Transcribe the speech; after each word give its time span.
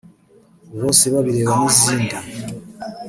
‘‘Bosebabireba’’ 0.79 1.53
n’izindi 1.59 2.15